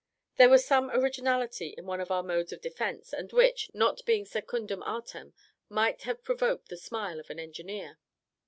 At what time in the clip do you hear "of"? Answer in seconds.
2.01-2.09, 2.51-2.59, 7.19-7.29